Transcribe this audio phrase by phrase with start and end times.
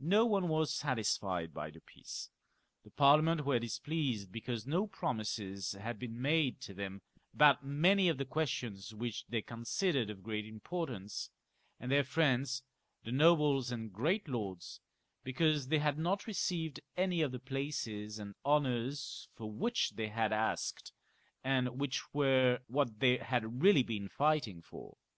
[0.00, 2.30] No one was satisfied by the peace:
[2.84, 3.42] the Parliament,
[4.30, 7.02] because no pro mises had been made to them
[7.34, 11.28] about many of the questions which they considered of great importance,
[11.78, 12.62] and their friends,
[13.04, 14.80] the nobles and great lords,
[15.22, 20.32] because they had not received any of the places and honours for which they had
[20.32, 20.94] asked,
[21.44, 24.96] and which were what they had really been fighting for.